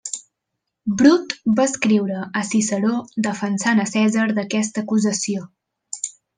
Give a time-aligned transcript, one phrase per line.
[1.01, 2.95] Brut va escriure a Ciceró
[3.29, 5.49] defensant a Cèsar d'aquesta acusació.